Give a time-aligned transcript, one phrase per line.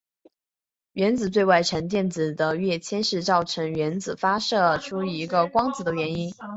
[0.93, 6.33] 原子最外层电子的跃迁是造成原子发射出一个光子的原因。